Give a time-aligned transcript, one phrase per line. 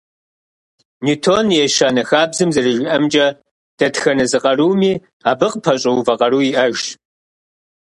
[1.05, 3.27] Ньютон и ещанэ хабзэм зэрыжиӏэмкӏэ,
[3.77, 4.93] дэтхэнэ зы къаруми,
[5.29, 6.85] абы къыпэщӏэувэ къару иӏэжщ.